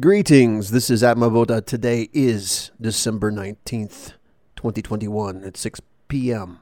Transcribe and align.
Greetings. 0.00 0.72
This 0.72 0.90
is 0.90 1.02
Atma 1.02 1.30
Atmavoda. 1.30 1.58
Uh, 1.58 1.60
today 1.62 2.10
is 2.12 2.70
December 2.78 3.30
19th, 3.32 4.14
2021 4.56 5.44
at 5.44 5.56
6 5.56 5.80
p.m. 6.08 6.58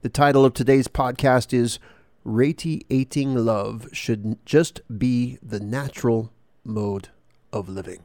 The 0.00 0.08
title 0.08 0.46
of 0.46 0.54
today's 0.54 0.88
podcast 0.88 1.52
is 1.52 1.78
Radiating 2.24 3.34
Love 3.34 3.88
Should 3.92 4.38
Just 4.46 4.80
Be 4.96 5.36
the 5.42 5.60
Natural 5.60 6.32
Mode 6.64 7.08
of 7.52 7.68
Living. 7.68 8.04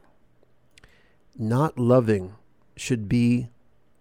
Not 1.38 1.78
loving 1.78 2.34
should 2.76 3.08
be 3.08 3.48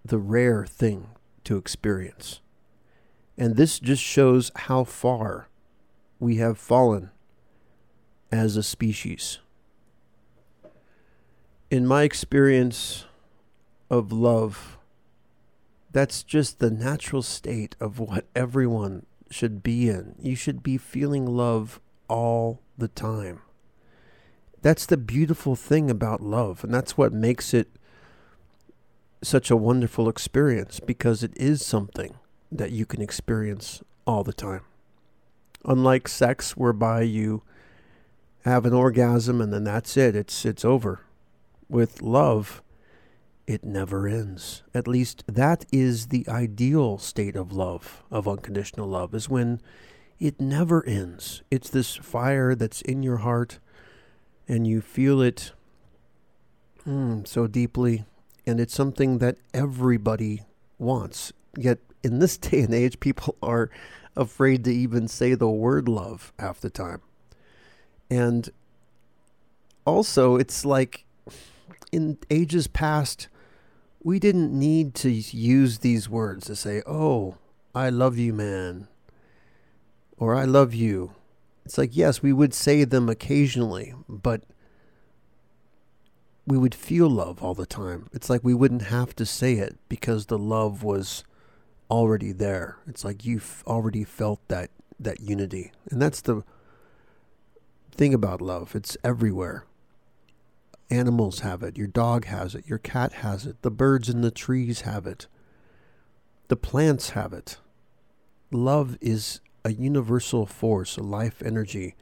the 0.04 0.18
rare 0.18 0.66
thing 0.66 1.12
to 1.46 1.57
experience. 1.57 2.42
And 3.38 3.55
this 3.55 3.80
just 3.80 4.04
shows 4.04 4.52
how 4.55 4.84
far 4.84 5.48
we 6.20 6.38
have 6.38 6.57
fallen 6.57 7.12
as 8.30 8.57
a 8.57 8.64
species 8.64 9.39
in 11.76 11.86
my 11.86 12.04
experience 12.04 13.06
of 13.89 14.11
love, 14.11 14.78
that's 15.92 16.24
just 16.24 16.60
the 16.60 16.71
natural 16.71 17.21
state 17.21 17.75
of 17.79 18.00
what 18.00 18.25
everyone 18.33 19.06
should 19.29 19.61
be 19.61 19.89
in. 19.89 20.16
You 20.19 20.36
should 20.36 20.64
be 20.64 20.78
feeling 20.78 21.25
love 21.25 21.82
all 22.07 22.61
the 22.78 22.88
time. 22.88 23.42
That's 24.61 24.86
the 24.86 24.97
beautiful 24.97 25.56
thing 25.56 25.92
about 25.92 26.21
love, 26.21 26.64
and 26.64 26.74
that's 26.74 26.97
what 26.97 27.14
makes 27.14 27.54
it 27.54 27.68
such 29.21 29.52
a 29.52 29.57
wonderful 29.57 30.07
experience 30.07 30.80
because 30.80 31.24
it 31.24 31.33
is 31.36 31.66
something 31.66 32.16
that 32.52 32.72
you 32.72 32.86
can 32.86 33.02
experience 33.02 33.83
all 34.08 34.23
the 34.23 34.33
time. 34.33 34.61
Unlike 35.66 36.08
sex, 36.08 36.55
whereby 36.55 37.02
you 37.02 37.44
have 38.44 38.66
an 38.66 38.73
orgasm 38.73 39.42
and 39.42 39.52
then 39.52 39.64
that's 39.64 39.97
it, 39.97 40.16
it's, 40.16 40.45
it's 40.45 40.64
over 40.64 41.02
with 41.69 42.02
love, 42.02 42.61
it 43.47 43.64
never 43.64 44.08
ends. 44.08 44.63
At 44.73 44.88
least 44.88 45.23
that 45.27 45.66
is 45.71 46.08
the 46.08 46.27
ideal 46.27 46.97
state 46.97 47.35
of 47.35 47.52
love, 47.52 48.03
of 48.09 48.27
unconditional 48.27 48.88
love, 48.88 49.13
is 49.13 49.30
when 49.30 49.61
it 50.19 50.39
never 50.39 50.86
ends. 50.86 51.43
It's 51.52 51.69
this 51.69 51.95
fire 51.95 52.55
that's 52.55 52.81
in 52.81 53.03
your 53.03 53.17
heart 53.17 53.59
and 54.47 54.67
you 54.67 54.81
feel 54.81 55.21
it 55.21 55.52
mm, 56.88 57.27
so 57.27 57.47
deeply, 57.47 58.05
and 58.45 58.59
it's 58.59 58.75
something 58.75 59.17
that 59.19 59.38
everybody 59.53 60.43
wants. 60.77 61.33
Yet 61.58 61.80
in 62.03 62.19
this 62.19 62.38
day 62.38 62.61
and 62.61 62.73
age, 62.73 62.99
people 62.99 63.36
are 63.41 63.69
afraid 64.16 64.63
to 64.66 64.73
even 64.73 65.08
say 65.08 65.33
the 65.33 65.49
word 65.49 65.88
love 65.88 66.31
half 66.39 66.61
the 66.61 66.69
time. 66.69 67.02
And 68.09 68.49
also, 69.86 70.36
it's 70.36 70.63
like 70.63 71.05
in 71.91 72.17
ages 72.30 72.67
past, 72.67 73.27
we 74.03 74.19
didn't 74.19 74.58
need 74.58 74.94
to 74.95 75.09
use 75.09 75.80
these 75.80 76.09
words 76.09 76.45
to 76.47 76.55
say, 76.55 76.81
oh, 76.85 77.38
I 77.73 77.89
love 77.89 78.17
you, 78.17 78.33
man, 78.33 78.88
or 80.17 80.36
I 80.36 80.45
love 80.45 80.73
you. 80.73 81.13
It's 81.66 81.77
like, 81.77 81.95
yes, 81.95 82.21
we 82.21 82.31
would 82.31 82.53
say 82.53 82.83
them 82.83 83.09
occasionally, 83.09 83.93
but 84.08 84.43
we 86.45 86.58
would 86.58 86.75
feel 86.75 87.09
love 87.09 87.43
all 87.43 87.55
the 87.55 87.66
time. 87.66 88.08
It's 88.13 88.30
like 88.30 88.43
we 88.43 88.53
wouldn't 88.53 88.83
have 88.83 89.16
to 89.16 89.25
say 89.25 89.53
it 89.53 89.77
because 89.89 90.27
the 90.27 90.38
love 90.38 90.83
was 90.83 91.23
already 91.89 92.31
there. 92.31 92.77
It's 92.88 93.03
like 93.03 93.25
you've 93.25 93.63
already 93.66 94.03
felt 94.03 94.39
that 94.47 94.69
that 94.99 95.19
unity. 95.19 95.71
And 95.89 96.02
that's 96.02 96.21
the 96.21 96.43
thing 97.91 98.13
about 98.13 98.41
love. 98.41 98.75
It's 98.75 98.95
everywhere. 99.03 99.66
Animals 100.89 101.39
have 101.39 101.64
it. 101.64 101.78
Your 101.78 101.88
dog 101.88 102.25
has 102.25 102.55
it. 102.55 102.67
Your 102.67 102.78
cat 102.78 103.14
has 103.14 103.45
it. 103.45 103.61
The 103.61 103.72
birds 103.72 104.09
in 104.09 104.22
the 104.22 104.31
trees 104.31 104.81
have 104.81 105.08
it. 105.08 105.27
The 106.47 106.55
plants 106.55 107.11
have 107.11 107.33
it. 107.33 107.58
Love 108.52 108.98
is 109.02 109.42
a 109.64 109.73
universal 109.73 110.45
force, 110.45 110.98
a 110.98 111.02
life 111.02 111.42
energy 111.43 111.95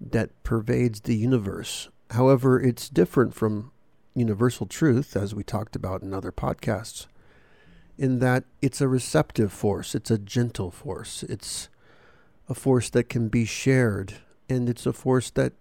that 0.00 0.30
pervades 0.42 1.02
the 1.02 1.14
universe. 1.14 1.88
However, 2.10 2.60
it's 2.60 2.88
different 2.88 3.34
from 3.34 3.70
universal 4.14 4.66
truth, 4.66 5.16
as 5.16 5.34
we 5.34 5.44
talked 5.44 5.76
about 5.76 6.02
in 6.02 6.12
other 6.12 6.32
podcasts, 6.32 7.06
in 7.96 8.18
that 8.18 8.44
it's 8.60 8.80
a 8.80 8.88
receptive 8.88 9.52
force, 9.52 9.94
it's 9.94 10.10
a 10.10 10.18
gentle 10.18 10.70
force, 10.70 11.22
it's 11.22 11.68
a 12.48 12.54
force 12.54 12.90
that 12.90 13.08
can 13.08 13.28
be 13.28 13.44
shared, 13.44 14.14
and 14.48 14.68
it's 14.68 14.86
a 14.86 14.92
force 14.92 15.30
that 15.30 15.52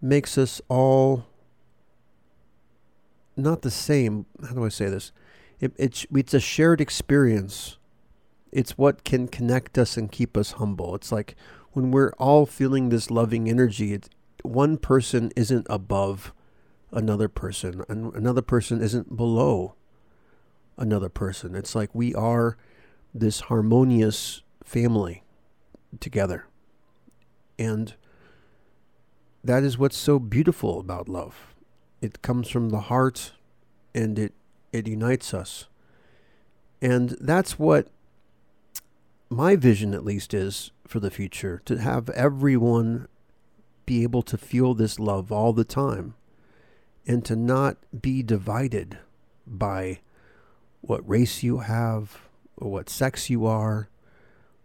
makes 0.00 0.38
us 0.38 0.60
all 0.68 1.26
not 3.36 3.62
the 3.62 3.70
same. 3.70 4.26
How 4.42 4.54
do 4.54 4.64
I 4.64 4.68
say 4.68 4.88
this? 4.88 5.12
It, 5.60 5.72
it's 5.76 6.06
it's 6.14 6.34
a 6.34 6.40
shared 6.40 6.80
experience. 6.80 7.78
It's 8.52 8.76
what 8.76 9.04
can 9.04 9.28
connect 9.28 9.78
us 9.78 9.96
and 9.96 10.10
keep 10.10 10.36
us 10.36 10.52
humble. 10.52 10.94
It's 10.94 11.12
like 11.12 11.36
when 11.72 11.90
we're 11.90 12.12
all 12.18 12.46
feeling 12.46 12.88
this 12.88 13.10
loving 13.10 13.48
energy. 13.48 13.92
It's, 13.92 14.08
one 14.42 14.78
person 14.78 15.30
isn't 15.36 15.66
above 15.68 16.32
another 16.92 17.28
person, 17.28 17.84
and 17.88 18.12
another 18.14 18.42
person 18.42 18.80
isn't 18.80 19.16
below 19.16 19.74
another 20.76 21.08
person. 21.08 21.54
It's 21.54 21.74
like 21.74 21.94
we 21.94 22.14
are 22.14 22.56
this 23.14 23.40
harmonious 23.40 24.42
family 24.64 25.22
together, 26.00 26.46
and 27.58 27.94
that 29.42 29.62
is 29.62 29.78
what's 29.78 29.96
so 29.96 30.18
beautiful 30.18 30.80
about 30.80 31.08
love. 31.08 31.54
It 32.00 32.22
comes 32.22 32.48
from 32.48 32.70
the 32.70 32.80
heart 32.80 33.32
and 33.94 34.18
it, 34.18 34.32
it 34.72 34.86
unites 34.86 35.34
us. 35.34 35.66
And 36.82 37.10
that's 37.20 37.58
what 37.58 37.88
my 39.28 39.56
vision, 39.56 39.94
at 39.94 40.04
least, 40.04 40.34
is 40.34 40.72
for 40.86 41.00
the 41.00 41.10
future 41.10 41.62
to 41.66 41.78
have 41.78 42.10
everyone 42.10 43.06
be 43.86 44.02
able 44.02 44.22
to 44.22 44.38
feel 44.38 44.74
this 44.74 44.98
love 44.98 45.30
all 45.30 45.52
the 45.52 45.64
time 45.64 46.14
and 47.06 47.24
to 47.24 47.36
not 47.36 47.76
be 48.00 48.22
divided 48.22 48.98
by 49.46 50.00
what 50.80 51.08
race 51.08 51.42
you 51.42 51.58
have 51.58 52.20
or 52.56 52.70
what 52.70 52.88
sex 52.88 53.28
you 53.30 53.46
are 53.46 53.88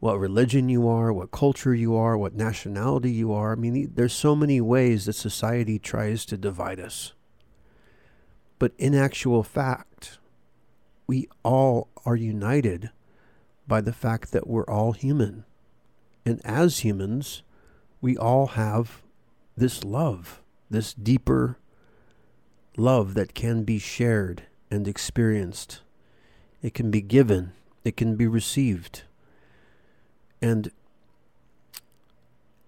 what 0.06 0.20
religion 0.20 0.70
you 0.70 0.88
are, 0.88 1.12
what 1.12 1.32
culture 1.32 1.74
you 1.74 1.96
are, 1.96 2.16
what 2.16 2.36
nationality 2.36 3.10
you 3.10 3.34
are. 3.34 3.54
I 3.54 3.56
mean, 3.56 3.92
there's 3.96 4.14
so 4.14 4.36
many 4.36 4.62
ways 4.62 5.06
that 5.06 5.14
society 5.14 5.80
tries 5.80 6.28
to 6.28 6.38
divide 6.38 6.80
us. 6.80 7.14
But 8.60 8.74
in 8.78 8.94
actual 8.94 9.42
fact, 9.42 10.20
we 11.08 11.28
all 11.42 11.90
are 12.06 12.16
united 12.16 12.92
by 13.68 13.82
the 13.82 13.92
fact 13.92 14.32
that 14.32 14.46
we're 14.46 14.68
all 14.68 14.92
human. 14.92 15.44
And 16.24 16.40
as 16.46 16.82
humans, 16.82 17.42
we 18.00 18.16
all 18.16 18.46
have 18.50 19.02
this 19.58 19.84
love, 19.84 20.40
this 20.70 20.94
deeper 20.94 21.58
love 22.78 23.16
that 23.16 23.34
can 23.34 23.64
be 23.64 23.80
shared 23.80 24.44
and 24.70 24.88
experienced. 24.88 25.82
It 26.62 26.76
can 26.76 26.92
be 26.92 27.02
given, 27.02 27.54
it 27.84 27.98
can 27.98 28.16
be 28.16 28.28
received. 28.28 29.02
And 30.46 30.70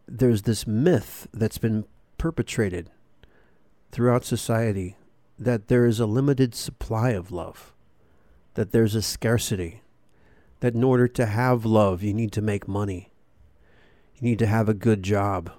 there's 0.08 0.42
this 0.42 0.66
myth 0.66 1.28
that's 1.32 1.60
been 1.60 1.86
perpetrated 2.18 2.90
throughout 3.92 4.26
society 4.26 4.98
that 5.38 5.68
there 5.68 5.86
is 5.86 6.00
a 6.00 6.08
limited 6.08 6.56
supply 6.56 7.12
of 7.12 7.32
love, 7.32 7.76
that 8.56 8.72
there's 8.72 8.96
a 8.96 9.04
scarcity, 9.04 9.84
that 10.60 10.74
in 10.74 10.84
order 10.84 11.08
to 11.08 11.28
have 11.28 11.66
love, 11.66 12.02
you 12.02 12.16
need 12.16 12.32
to 12.32 12.42
make 12.42 12.68
money, 12.68 13.12
you 14.16 14.28
need 14.28 14.40
to 14.40 14.48
have 14.48 14.68
a 14.68 14.74
good 14.74 15.04
job, 15.04 15.52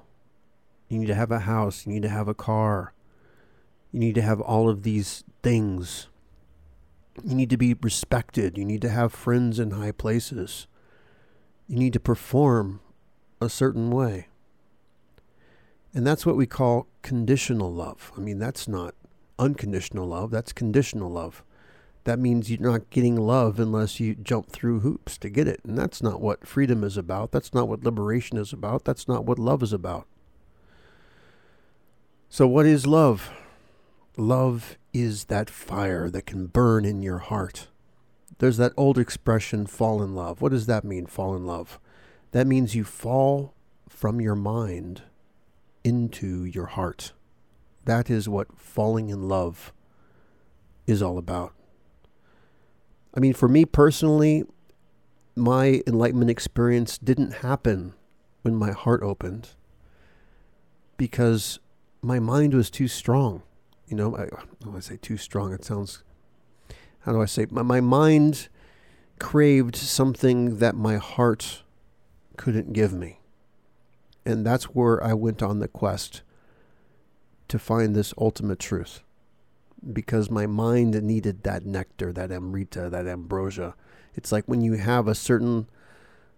you 0.89 0.99
need 0.99 1.07
to 1.07 1.15
have 1.15 1.31
a 1.31 1.47
house, 1.47 1.87
you 1.87 1.93
need 1.93 2.03
to 2.03 2.09
have 2.09 2.27
a 2.27 2.35
car, 2.35 2.95
you 3.93 4.01
need 4.01 4.17
to 4.17 4.23
have 4.23 4.41
all 4.41 4.69
of 4.69 4.83
these 4.83 5.23
things. 5.45 6.09
You 7.23 7.37
need 7.37 7.51
to 7.51 7.57
be 7.57 7.75
respected, 7.75 8.59
you 8.59 8.65
need 8.65 8.83
to 8.83 8.89
have 8.89 9.13
friends 9.13 9.61
in 9.61 9.71
high 9.71 9.93
places 9.93 10.67
you 11.69 11.79
need 11.79 11.93
to 11.93 12.01
perform 12.01 12.81
a 13.41 13.49
certain 13.49 13.91
way. 13.91 14.29
And 15.95 16.07
that's 16.07 16.27
what 16.27 16.37
we 16.37 16.47
call 16.47 16.87
conditional 17.03 17.73
love. 17.73 18.13
I 18.17 18.21
mean, 18.21 18.39
that's 18.39 18.67
not 18.67 18.95
unconditional 19.39 20.07
love, 20.07 20.31
that's 20.31 20.53
conditional 20.53 21.11
love. 21.11 21.45
That 22.05 22.19
means 22.19 22.51
you're 22.51 22.61
not 22.61 22.89
getting 22.89 23.17
love 23.17 23.61
unless 23.61 24.01
you 24.01 24.15
jump 24.15 24.51
through 24.51 24.81
hoops 24.81 25.19
to 25.19 25.29
get 25.29 25.47
it. 25.47 25.61
And 25.65 25.77
that's 25.77 26.03
not 26.03 26.23
what 26.23 26.47
freedom 26.47 26.83
is 26.83 26.97
about. 26.97 27.33
That's 27.33 27.53
not 27.53 27.69
what 27.69 27.85
liberation 27.85 28.39
is 28.39 28.53
about. 28.53 28.85
That's 28.85 29.07
not 29.07 29.27
what 29.27 29.39
love 29.39 29.63
is 29.63 29.75
about. 29.75 30.07
So, 32.31 32.47
what 32.47 32.65
is 32.65 32.87
love? 32.87 33.31
Love 34.17 34.79
is 34.95 35.25
that 35.25 35.51
fire 35.51 36.09
that 36.09 36.25
can 36.25 36.47
burn 36.47 36.85
in 36.85 37.03
your 37.03 37.19
heart 37.19 37.69
there's 38.39 38.57
that 38.57 38.73
old 38.77 38.99
expression, 38.99 39.67
fall 39.67 40.03
in 40.03 40.15
love. 40.15 40.41
What 40.41 40.53
does 40.53 40.67
that 40.67 40.85
mean, 40.85 41.07
fall 41.07 41.35
in 41.35 41.47
love? 41.47 41.79
That 42.33 42.47
means 42.47 42.75
you 42.75 42.85
fall 42.85 43.55
from 43.89 44.21
your 44.21 44.37
mind 44.37 45.03
into 45.83 46.45
your 46.45 46.67
heart. 46.67 47.13
That 47.85 48.11
is 48.11 48.29
what 48.29 48.59
falling 48.59 49.09
in 49.11 49.29
love 49.29 49.73
is 50.87 51.03
all 51.03 51.19
about. 51.19 51.55
I 53.15 53.21
mean, 53.21 53.33
for 53.33 53.49
me 53.49 53.65
personally, 53.65 54.45
my 55.35 55.83
enlightenment 55.87 56.31
experience 56.31 56.99
didn't 56.99 57.37
happen 57.37 57.95
when 58.43 58.55
my 58.55 58.73
heart 58.73 59.03
opened 59.03 59.51
because 60.97 61.59
my 62.03 62.19
mind 62.19 62.55
was 62.55 62.71
too 62.71 62.89
strong. 62.89 63.43
You 63.87 63.97
know, 63.97 64.17
I, 64.17 64.29
when 64.65 64.77
I 64.77 64.81
say 64.81 64.99
too 64.99 65.17
strong, 65.17 65.53
it 65.53 65.65
sounds, 65.65 66.03
how 67.09 67.15
do 67.15 67.23
I 67.23 67.25
say, 67.25 67.47
my, 67.51 67.63
my 67.63 67.81
mind 67.81 68.51
craved 69.19 69.77
something 69.77 70.59
that 70.59 70.75
my 70.75 70.99
heart 70.99 71.63
couldn't 72.37 72.75
give 72.75 72.93
me. 72.93 73.21
And 74.27 74.45
that's 74.45 74.65
where 74.65 75.03
I 75.03 75.15
went 75.15 75.43
on 75.43 75.59
the 75.59 75.69
quest 75.69 76.21
to 77.49 77.59
find 77.59 77.97
this 77.97 78.13
ultimate 78.19 78.59
truth 78.59 79.03
because 79.91 80.31
my 80.31 80.47
mind 80.47 81.03
needed 81.03 81.45
that 81.45 81.65
nectar, 81.65 82.13
that 82.13 82.31
amrita, 82.31 82.91
that 82.91 83.07
ambrosia. 83.07 83.75
It's 84.15 84.31
like 84.31 84.45
when 84.45 84.61
you 84.61 84.75
have 84.75 85.09
a 85.09 85.15
certain 85.15 85.67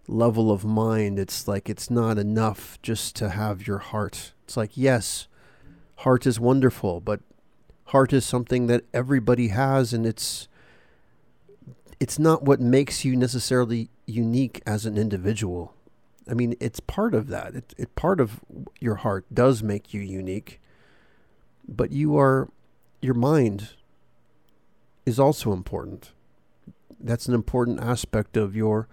level 0.07 0.49
of 0.49 0.63
mind, 0.63 1.19
it's 1.19 1.49
like 1.49 1.69
it's 1.69 1.91
not 1.91 2.17
enough 2.17 2.81
just 2.81 3.17
to 3.17 3.31
have 3.31 3.67
your 3.67 3.79
heart. 3.79 4.31
It's 4.45 4.55
like, 4.55 4.77
yes, 4.77 5.27
heart 5.97 6.25
is 6.25 6.39
wonderful, 6.39 7.01
but 7.01 7.19
heart 7.87 8.13
is 8.13 8.25
something 8.25 8.67
that 8.67 8.85
everybody 8.93 9.49
has 9.49 9.91
and 9.91 10.05
it's 10.05 10.47
it's 12.01 12.17
not 12.17 12.41
what 12.41 12.59
makes 12.59 13.05
you 13.05 13.15
necessarily 13.15 13.91
unique 14.07 14.63
as 14.65 14.87
an 14.87 14.97
individual. 14.97 15.75
I 16.27 16.33
mean, 16.33 16.55
it's 16.59 16.79
part 16.79 17.13
of 17.13 17.27
that. 17.27 17.53
It, 17.53 17.75
it 17.77 17.95
part 17.95 18.19
of 18.19 18.39
your 18.79 18.95
heart 18.95 19.27
does 19.31 19.61
make 19.61 19.93
you 19.93 20.01
unique, 20.01 20.59
but 21.67 21.91
you 21.91 22.17
are 22.17 22.49
your 23.03 23.13
mind 23.13 23.73
is 25.05 25.19
also 25.19 25.53
important. 25.53 26.11
That's 26.99 27.27
an 27.27 27.35
important 27.35 27.79
aspect 27.79 28.35
of 28.35 28.55
your 28.55 28.87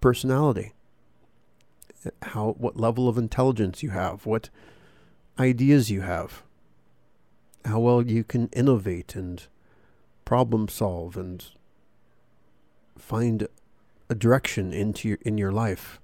personality. 0.00 0.72
How 2.22 2.56
what 2.58 2.76
level 2.76 3.08
of 3.08 3.16
intelligence 3.16 3.84
you 3.84 3.90
have, 3.90 4.26
what 4.26 4.50
ideas 5.38 5.92
you 5.92 6.00
have, 6.00 6.42
how 7.64 7.78
well 7.78 8.02
you 8.02 8.24
can 8.24 8.48
innovate 8.48 9.14
and 9.14 9.46
problem 10.24 10.66
solve 10.66 11.16
and 11.16 11.44
find 13.02 13.48
a 14.08 14.14
direction 14.14 14.72
into 14.72 15.08
your, 15.08 15.18
in 15.22 15.38
your 15.38 15.52
life 15.52 16.00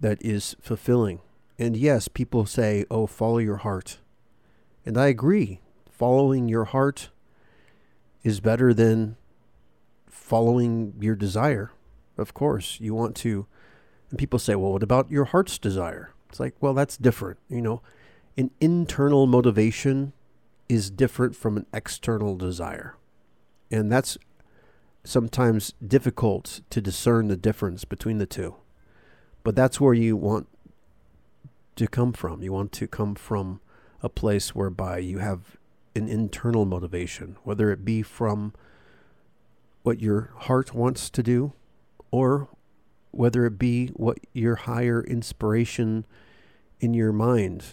that 0.00 0.18
is 0.20 0.56
fulfilling. 0.60 1.20
And 1.58 1.76
yes, 1.76 2.08
people 2.08 2.46
say, 2.46 2.84
"Oh, 2.90 3.06
follow 3.06 3.38
your 3.38 3.58
heart." 3.58 3.98
And 4.84 4.98
I 4.98 5.06
agree 5.06 5.60
following 5.90 6.48
your 6.48 6.64
heart 6.64 7.10
is 8.22 8.40
better 8.40 8.74
than 8.74 9.16
following 10.06 10.94
your 11.00 11.14
desire. 11.14 11.70
Of 12.18 12.34
course, 12.34 12.78
you 12.80 12.94
want 12.94 13.14
to. 13.16 13.46
And 14.10 14.18
people 14.18 14.38
say, 14.38 14.54
well, 14.54 14.72
what 14.72 14.82
about 14.82 15.10
your 15.10 15.26
heart's 15.26 15.58
desire? 15.58 16.12
It's 16.28 16.40
like, 16.40 16.54
well, 16.60 16.74
that's 16.74 16.96
different. 16.96 17.38
You 17.48 17.60
know, 17.60 17.82
an 18.36 18.50
internal 18.60 19.26
motivation 19.26 20.12
is 20.68 20.90
different 20.90 21.36
from 21.36 21.56
an 21.56 21.66
external 21.72 22.36
desire. 22.36 22.96
And 23.70 23.92
that's 23.92 24.18
sometimes 25.04 25.74
difficult 25.86 26.60
to 26.70 26.80
discern 26.80 27.28
the 27.28 27.36
difference 27.36 27.84
between 27.84 28.18
the 28.18 28.26
two. 28.26 28.56
But 29.42 29.54
that's 29.54 29.80
where 29.80 29.94
you 29.94 30.16
want 30.16 30.48
to 31.76 31.86
come 31.86 32.12
from. 32.12 32.42
You 32.42 32.52
want 32.52 32.72
to 32.72 32.86
come 32.86 33.14
from 33.14 33.60
a 34.02 34.08
place 34.08 34.54
whereby 34.54 34.98
you 34.98 35.18
have 35.18 35.56
an 35.94 36.08
internal 36.08 36.64
motivation, 36.64 37.36
whether 37.44 37.70
it 37.70 37.84
be 37.84 38.02
from 38.02 38.52
what 39.82 40.00
your 40.00 40.32
heart 40.36 40.74
wants 40.74 41.10
to 41.10 41.22
do 41.22 41.52
or 42.10 42.48
whether 43.10 43.46
it 43.46 43.58
be 43.58 43.88
what 43.88 44.18
your 44.32 44.56
higher 44.56 45.02
inspiration 45.04 46.06
in 46.80 46.94
your 46.94 47.12
mind, 47.12 47.64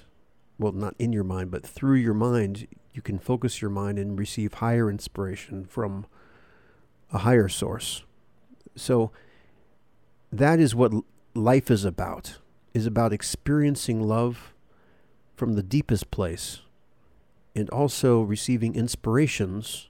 well, 0.60 0.72
not 0.72 0.94
in 1.00 1.13
your 1.13 1.24
mind, 1.24 1.50
but 1.50 1.66
through 1.66 1.95
your 1.95 2.13
mind, 2.13 2.68
you 2.94 3.01
can 3.01 3.18
focus 3.18 3.62
your 3.62 3.72
mind 3.72 3.98
and 3.98 4.19
receive 4.19 4.56
higher 4.56 4.89
inspiration 4.89 5.66
from 5.66 6.06
a 7.12 7.19
higher 7.19 7.48
source. 7.48 8.04
So 8.75 9.12
that 10.31 10.60
is 10.60 10.74
what 10.74 10.94
life 11.34 11.69
is 11.69 11.86
about 11.86 12.38
is 12.74 12.86
about 12.86 13.12
experiencing 13.12 14.02
love 14.02 14.54
from 15.36 15.54
the 15.54 15.63
deepest 15.63 16.10
place 16.10 16.62
and 17.56 17.69
also 17.69 18.22
receiving 18.22 18.75
inspirations 18.75 19.90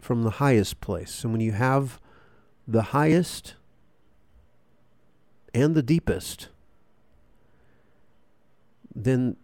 from 0.00 0.22
the 0.22 0.32
highest 0.32 0.80
place. 0.80 1.24
And 1.24 1.32
when 1.32 1.40
you 1.40 1.52
have 1.52 2.00
the 2.66 2.82
highest 2.82 3.54
and 5.52 5.74
the 5.74 5.82
deepest, 5.82 6.48
then 8.94 9.36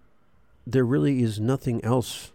there 0.67 0.85
really 0.85 1.23
is 1.23 1.41
nothing 1.41 1.85
else 1.85 2.32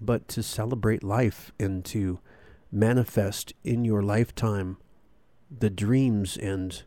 but 0.00 0.26
to 0.28 0.42
celebrate 0.42 1.04
life 1.04 1.52
and 1.60 1.84
to 1.84 2.18
manifest 2.72 3.52
in 3.64 3.84
your 3.84 4.02
lifetime 4.02 4.76
the 5.50 5.70
dreams 5.70 6.36
and 6.36 6.82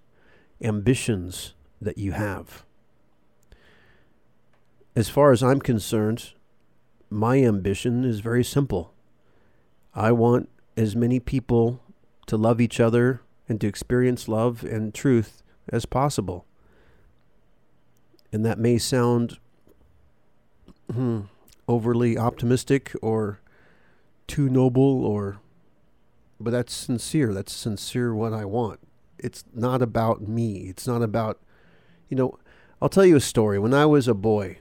ambitions 0.62 1.54
that 1.82 1.98
you 1.98 2.14
have. 2.14 2.64
As 4.96 5.10
far 5.10 5.32
as 5.32 5.44
I'm 5.44 5.60
concerned, 5.60 6.32
my 7.10 7.38
ambition 7.44 8.06
is 8.06 8.22
very 8.22 8.44
simple. 8.44 8.94
I 9.94 10.12
want 10.12 10.50
as 10.78 10.96
many 10.96 11.20
people 11.20 11.82
to 12.28 12.38
love 12.38 12.62
each 12.62 12.80
other 12.80 13.22
and 13.50 13.60
to 13.62 13.68
experience 13.68 14.28
love 14.28 14.64
and 14.64 14.94
truth 14.94 15.44
as 15.70 15.86
possible. 15.86 16.46
And 18.32 18.46
that 18.46 18.58
may 18.58 18.78
sound 18.78 19.38
hmm, 20.92 21.22
overly 21.68 22.18
optimistic 22.18 22.94
or 23.02 23.40
too 24.28 24.50
noble 24.50 25.06
or 25.06 25.40
but 26.40 26.52
that's 26.52 26.74
sincere. 26.74 27.34
That's 27.34 27.54
sincere 27.54 28.14
what 28.14 28.34
I 28.34 28.46
want. 28.46 28.80
It's 29.18 29.44
not 29.54 29.82
about 29.82 30.22
me. 30.22 30.68
It's 30.70 30.88
not 30.88 31.02
about 31.02 31.40
you 32.10 32.18
know, 32.18 32.38
I'll 32.82 32.90
tell 32.90 33.06
you 33.06 33.16
a 33.16 33.22
story. 33.22 33.58
When 33.58 33.74
I 33.74 33.86
was 33.86 34.08
a 34.08 34.14
boy, 34.14 34.60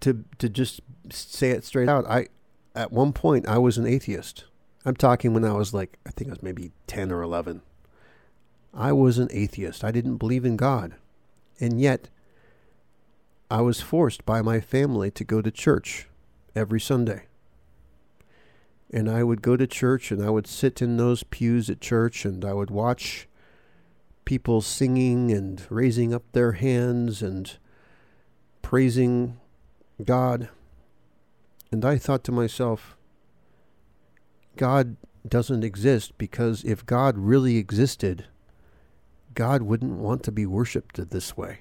to 0.00 0.24
to 0.38 0.48
just 0.48 0.80
say 1.10 1.50
it 1.50 1.64
straight 1.64 1.88
out, 1.88 2.06
I 2.06 2.28
at 2.74 2.92
one 2.92 3.12
point 3.12 3.48
I 3.48 3.58
was 3.58 3.78
an 3.78 3.86
atheist. 3.86 4.44
I'm 4.84 4.96
talking 4.96 5.34
when 5.34 5.44
I 5.44 5.52
was 5.52 5.74
like 5.74 5.98
I 6.06 6.10
think 6.10 6.30
I 6.30 6.32
was 6.32 6.42
maybe 6.42 6.72
10 6.86 7.10
or 7.10 7.22
11. 7.22 7.62
I 8.74 8.92
was 8.92 9.18
an 9.18 9.28
atheist. 9.30 9.82
I 9.82 9.90
didn't 9.90 10.18
believe 10.18 10.44
in 10.44 10.56
God. 10.56 10.94
And 11.58 11.80
yet 11.80 12.10
I 13.50 13.62
was 13.62 13.80
forced 13.80 14.24
by 14.24 14.42
my 14.42 14.60
family 14.60 15.10
to 15.12 15.24
go 15.24 15.40
to 15.40 15.50
church 15.50 16.06
every 16.54 16.80
Sunday. 16.80 17.27
And 18.90 19.10
I 19.10 19.22
would 19.22 19.42
go 19.42 19.56
to 19.56 19.66
church 19.66 20.10
and 20.10 20.22
I 20.22 20.30
would 20.30 20.46
sit 20.46 20.80
in 20.80 20.96
those 20.96 21.22
pews 21.22 21.68
at 21.68 21.80
church 21.80 22.24
and 22.24 22.44
I 22.44 22.54
would 22.54 22.70
watch 22.70 23.28
people 24.24 24.60
singing 24.60 25.30
and 25.30 25.62
raising 25.70 26.12
up 26.12 26.22
their 26.32 26.52
hands 26.52 27.22
and 27.22 27.58
praising 28.62 29.38
God. 30.04 30.48
And 31.70 31.84
I 31.84 31.98
thought 31.98 32.24
to 32.24 32.32
myself, 32.32 32.96
God 34.56 34.96
doesn't 35.26 35.64
exist 35.64 36.16
because 36.18 36.64
if 36.64 36.84
God 36.84 37.16
really 37.16 37.56
existed, 37.56 38.26
God 39.34 39.62
wouldn't 39.62 39.98
want 39.98 40.22
to 40.24 40.32
be 40.32 40.46
worshiped 40.46 41.10
this 41.10 41.36
way. 41.36 41.60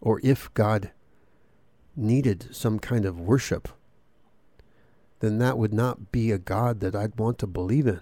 Or 0.00 0.20
if 0.22 0.52
God 0.54 0.90
needed 1.96 2.54
some 2.54 2.78
kind 2.78 3.04
of 3.04 3.20
worship, 3.20 3.68
then 5.20 5.38
that 5.38 5.58
would 5.58 5.72
not 5.72 6.10
be 6.10 6.32
a 6.32 6.38
God 6.38 6.80
that 6.80 6.94
I'd 6.94 7.18
want 7.18 7.38
to 7.38 7.46
believe 7.46 7.86
in. 7.86 8.00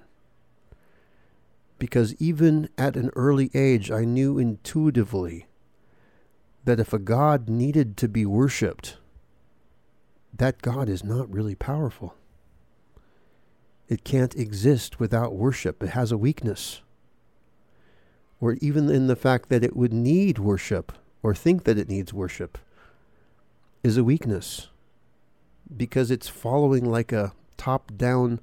Because 1.79 2.15
even 2.19 2.69
at 2.79 2.97
an 2.97 3.11
early 3.15 3.51
age, 3.55 3.91
I 3.91 4.05
knew 4.05 4.39
intuitively 4.39 5.47
that 6.65 6.81
if 6.81 6.93
a 6.93 6.99
God 6.99 7.49
needed 7.49 7.97
to 7.99 8.09
be 8.09 8.25
worshiped, 8.27 8.97
that 10.37 10.63
God 10.63 10.89
is 10.89 11.05
not 11.05 11.33
really 11.33 11.55
powerful. 11.55 12.15
It 13.89 14.05
can't 14.05 14.37
exist 14.37 15.01
without 15.01 15.35
worship. 15.35 15.83
It 15.83 15.91
has 15.91 16.13
a 16.13 16.19
weakness. 16.19 16.83
Or 18.41 18.55
even 18.61 18.89
in 18.91 19.07
the 19.07 19.17
fact 19.17 19.49
that 19.49 19.65
it 19.65 19.75
would 19.75 19.93
need 19.93 20.39
worship 20.39 20.93
or 21.23 21.35
think 21.35 21.65
that 21.65 21.79
it 21.79 21.89
needs 21.89 22.13
worship 22.13 22.59
is 23.83 23.97
a 23.97 24.05
weakness 24.05 24.69
because 25.77 26.11
it's 26.11 26.29
following 26.29 26.85
like 26.85 27.13
a 27.13 27.33
top 27.57 27.93
down 27.97 28.41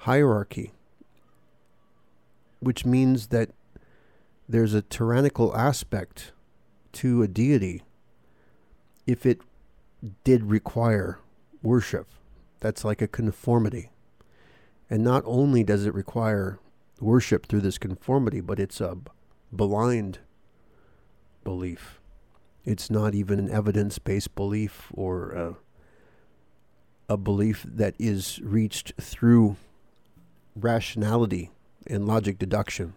hierarchy, 0.00 0.72
which 2.60 2.84
means 2.84 3.28
that 3.28 3.50
there's 4.48 4.74
a 4.74 4.82
tyrannical 4.82 5.54
aspect 5.56 6.32
to 6.92 7.22
a 7.22 7.28
deity 7.28 7.82
if 9.06 9.26
it 9.26 9.40
did 10.24 10.44
require 10.44 11.18
worship. 11.62 12.08
That's 12.60 12.84
like 12.84 13.02
a 13.02 13.08
conformity. 13.08 13.90
And 14.88 15.02
not 15.02 15.22
only 15.26 15.64
does 15.64 15.84
it 15.84 15.94
require 15.94 16.58
worship 17.00 17.46
through 17.46 17.60
this 17.60 17.78
conformity, 17.78 18.40
but 18.40 18.58
it's 18.60 18.80
a 18.80 18.96
blind 19.52 20.20
belief. 21.44 22.00
It's 22.64 22.88
not 22.90 23.14
even 23.14 23.38
an 23.38 23.50
evidence 23.50 23.98
based 23.98 24.34
belief 24.34 24.90
or 24.94 25.56
a, 27.08 27.16
belief 27.16 27.64
that 27.68 27.94
is 27.98 28.40
reached 28.42 28.92
through 29.00 29.56
rationality 30.54 31.50
and 31.86 32.06
logic 32.06 32.38
deduction. 32.38 32.94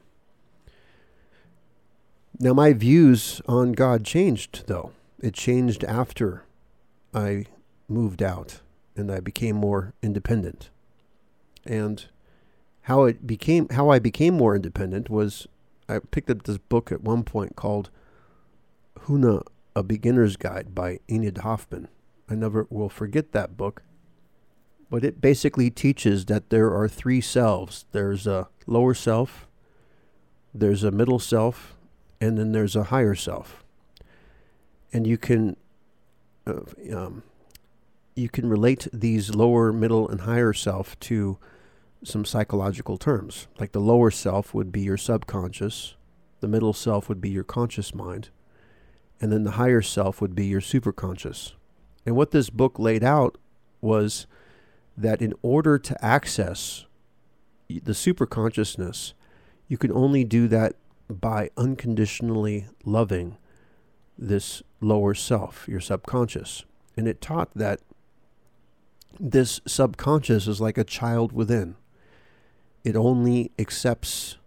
Now, 2.39 2.53
my 2.53 2.73
views 2.73 3.41
on 3.47 3.73
God 3.73 4.05
changed, 4.05 4.63
though. 4.67 4.91
It 5.21 5.33
changed 5.33 5.83
after 5.83 6.43
I 7.13 7.45
moved 7.87 8.23
out 8.23 8.61
and 8.95 9.11
I 9.11 9.19
became 9.19 9.55
more 9.55 9.93
independent. 10.01 10.69
And 11.65 12.05
how 12.83 13.03
it 13.03 13.27
became 13.27 13.67
how 13.69 13.89
I 13.89 13.99
became 13.99 14.35
more 14.35 14.55
independent 14.55 15.09
was 15.09 15.47
I 15.87 15.99
picked 15.99 16.29
up 16.29 16.43
this 16.43 16.57
book 16.57 16.91
at 16.91 17.03
one 17.03 17.23
point 17.23 17.55
called 17.55 17.89
Huna, 19.05 19.43
a 19.75 19.83
Beginner's 19.83 20.37
Guide 20.37 20.73
by 20.73 20.99
Enid 21.09 21.39
Hoffman. 21.39 21.87
I 22.29 22.35
never 22.35 22.67
will 22.69 22.89
forget 22.89 23.31
that 23.31 23.57
book. 23.57 23.81
But 24.89 25.03
it 25.03 25.21
basically 25.21 25.69
teaches 25.69 26.25
that 26.25 26.49
there 26.49 26.73
are 26.73 26.87
three 26.87 27.21
selves. 27.21 27.85
There's 27.91 28.25
a 28.25 28.49
lower 28.65 28.93
self, 28.93 29.47
there's 30.53 30.83
a 30.83 30.91
middle 30.91 31.19
self, 31.19 31.75
and 32.19 32.37
then 32.37 32.51
there's 32.51 32.75
a 32.75 32.85
higher 32.85 33.15
self. 33.15 33.63
And 34.91 35.05
you 35.05 35.17
can 35.17 35.55
uh, 36.47 36.61
um, 36.91 37.23
you 38.15 38.29
can 38.29 38.49
relate 38.49 38.87
these 38.91 39.33
lower, 39.33 39.71
middle, 39.71 40.09
and 40.09 40.21
higher 40.21 40.53
self 40.53 40.99
to 41.01 41.37
some 42.03 42.25
psychological 42.25 42.97
terms. 42.97 43.47
Like 43.59 43.71
the 43.71 43.79
lower 43.79 44.11
self 44.11 44.53
would 44.53 44.71
be 44.71 44.81
your 44.81 44.97
subconscious, 44.97 45.95
the 46.39 46.47
middle 46.47 46.73
self 46.73 47.09
would 47.09 47.21
be 47.21 47.29
your 47.29 47.43
conscious 47.43 47.93
mind, 47.93 48.29
and 49.21 49.31
then 49.31 49.43
the 49.43 49.51
higher 49.51 49.81
self 49.81 50.21
would 50.21 50.35
be 50.35 50.45
your 50.45 50.61
superconscious. 50.61 51.53
And 52.05 52.15
what 52.15 52.31
this 52.31 52.49
book 52.49 52.79
laid 52.79 53.03
out 53.03 53.37
was 53.81 54.27
that 54.99 55.21
in 55.21 55.33
order 55.41 55.79
to 55.79 56.05
access 56.05 56.85
the 57.69 57.93
superconsciousness, 57.93 59.13
you 59.67 59.77
can 59.77 59.91
only 59.91 60.23
do 60.23 60.47
that 60.47 60.75
by 61.09 61.49
unconditionally 61.57 62.67
loving 62.83 63.37
this 64.17 64.61
lower 64.81 65.13
self, 65.13 65.67
your 65.67 65.79
subconscious. 65.79 66.65
And 66.97 67.07
it 67.07 67.21
taught 67.21 67.49
that 67.55 67.79
this 69.19 69.61
subconscious 69.65 70.47
is 70.47 70.59
like 70.59 70.77
a 70.77 70.83
child 70.83 71.31
within. 71.31 71.75
It 72.83 72.95
only 72.95 73.51
accepts 73.57 74.37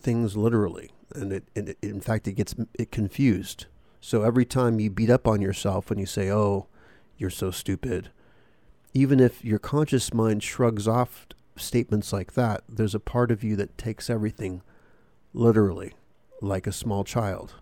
things 0.00 0.36
literally, 0.36 0.90
and 1.14 1.32
it, 1.32 1.44
and 1.54 1.70
it, 1.70 1.78
in 1.82 2.00
fact 2.00 2.26
it 2.28 2.32
gets 2.32 2.54
it 2.74 2.90
confused. 2.90 3.66
So 4.00 4.22
every 4.22 4.44
time 4.44 4.80
you 4.80 4.90
beat 4.90 5.10
up 5.10 5.26
on 5.26 5.40
yourself 5.40 5.90
when 5.90 5.98
you 5.98 6.06
say, 6.06 6.30
"Oh, 6.30 6.66
you're 7.16 7.30
so 7.30 7.50
stupid," 7.50 8.10
even 8.94 9.20
if 9.20 9.44
your 9.44 9.58
conscious 9.58 10.12
mind 10.12 10.42
shrugs 10.42 10.88
off 10.88 11.26
statements 11.56 12.12
like 12.12 12.34
that, 12.34 12.62
there's 12.68 12.94
a 12.94 13.00
part 13.00 13.30
of 13.30 13.44
you 13.44 13.56
that 13.56 13.76
takes 13.78 14.08
everything 14.08 14.62
literally, 15.34 15.94
like 16.40 16.66
a 16.66 16.72
small 16.72 17.04
child. 17.04 17.54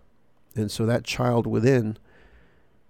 And 0.55 0.71
so 0.71 0.85
that 0.85 1.03
child 1.03 1.45
within, 1.45 1.97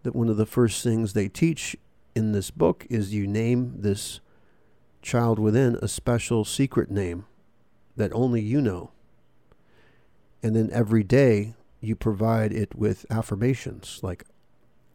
that 0.04 0.16
one 0.16 0.30
of 0.30 0.38
the 0.38 0.46
first 0.46 0.84
things 0.84 1.14
they 1.14 1.28
teach 1.28 1.76
in 2.16 2.32
this 2.32 2.52
book 2.52 2.86
is 2.90 3.14
you 3.14 3.28
name 3.28 3.76
this 3.78 4.20
child 5.02 5.40
within 5.40 5.78
a 5.82 5.88
special 5.88 6.46
secret 6.46 6.90
name 6.90 7.26
that 7.96 8.14
only 8.14 8.42
you 8.42 8.62
know. 8.62 8.92
And 10.42 10.56
then 10.56 10.70
every 10.72 11.04
day 11.04 11.56
you 11.82 11.96
provide 11.96 12.54
it 12.54 12.76
with 12.76 13.06
affirmations 13.10 14.00
like, 14.02 14.26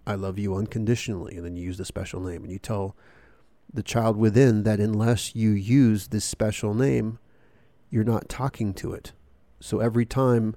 I 0.07 0.15
love 0.15 0.39
you 0.39 0.55
unconditionally. 0.55 1.37
And 1.37 1.45
then 1.45 1.57
you 1.57 1.65
use 1.65 1.79
the 1.79 1.85
special 1.85 2.21
name 2.21 2.43
and 2.43 2.53
you 2.53 2.59
tell 2.59 2.97
the 3.75 3.83
child 3.83 4.17
within 4.17 4.65
that 4.65 4.81
unless 4.81 5.35
you 5.35 5.51
use 5.51 6.09
this 6.09 6.25
special 6.25 6.75
name, 6.75 7.19
you're 7.91 8.05
not 8.05 8.29
talking 8.29 8.75
to 8.75 8.93
it. 8.93 9.13
So 9.61 9.81
every 9.81 10.05
time 10.05 10.57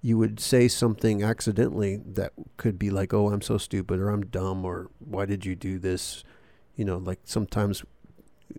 you 0.00 0.18
would 0.18 0.40
say 0.40 0.68
something 0.68 1.22
accidentally 1.22 1.96
that 1.96 2.32
could 2.56 2.78
be 2.78 2.90
like, 2.90 3.14
oh, 3.14 3.30
I'm 3.30 3.40
so 3.40 3.56
stupid, 3.58 4.00
or 4.00 4.10
I'm 4.10 4.26
dumb, 4.26 4.64
or 4.64 4.90
why 4.98 5.26
did 5.26 5.46
you 5.46 5.54
do 5.54 5.78
this? 5.78 6.24
You 6.76 6.84
know, 6.84 6.98
like 6.98 7.20
sometimes 7.24 7.84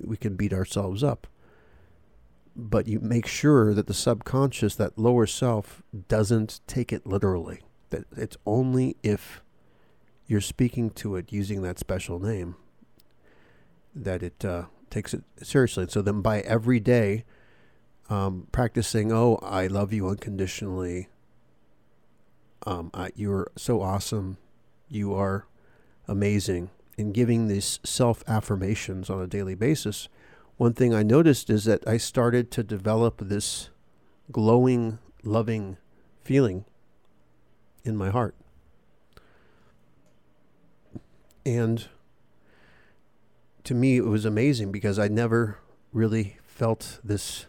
we 0.02 0.18
can 0.18 0.36
beat 0.36 0.54
ourselves 0.54 1.04
up. 1.04 1.28
But 2.56 2.88
you 2.88 3.00
make 3.00 3.26
sure 3.26 3.74
that 3.74 3.88
the 3.88 3.94
subconscious, 3.94 4.76
that 4.76 4.98
lower 4.98 5.26
self, 5.26 5.82
doesn't 6.08 6.62
take 6.68 6.94
it 6.94 7.06
literally. 7.06 7.62
That 7.90 8.06
it's 8.16 8.38
only 8.46 8.96
if 9.04 9.42
you're 10.28 10.42
speaking 10.42 10.92
to 10.92 11.16
it 11.16 11.32
using 11.32 11.62
that 11.64 11.80
special 11.80 12.20
name 12.20 12.56
that 13.96 14.24
it 14.24 14.44
uh, 14.46 14.66
takes 14.90 15.14
it 15.14 15.24
seriously. 15.42 15.86
So 15.90 16.02
then 16.02 16.22
by 16.22 16.42
every 16.42 16.80
day, 16.80 17.26
um, 18.10 18.48
practicing, 18.52 19.12
oh, 19.12 19.40
I 19.42 19.68
love 19.68 19.94
you 19.94 20.08
unconditionally, 20.08 21.08
um, 22.66 22.92
I, 22.94 23.12
you're 23.16 23.52
so 23.58 23.82
awesome. 23.82 24.38
You 24.90 25.14
are 25.14 25.48
amazing. 26.08 26.70
In 26.98 27.12
giving 27.12 27.48
these 27.48 27.80
self 27.84 28.24
affirmations 28.28 29.10
on 29.10 29.22
a 29.22 29.28
daily 29.28 29.56
basis, 29.56 30.08
one 30.58 30.74
thing 30.74 30.94
I 30.94 31.04
noticed 31.04 31.50
is 31.50 31.66
that 31.66 31.86
I 31.88 31.98
started 31.98 32.52
to 32.52 32.64
develop 32.64 33.18
this 33.20 33.70
glowing, 34.32 35.00
loving 35.24 35.78
feeling 36.22 36.66
in 37.84 37.98
my 37.98 38.10
heart. 38.10 38.36
And 41.46 41.88
to 43.64 43.74
me, 43.74 43.98
it 43.98 44.06
was 44.06 44.26
amazing 44.26 44.72
because 44.72 45.00
I 45.00 45.08
never 45.08 45.60
really 45.92 46.38
felt 46.44 47.00
this 47.04 47.46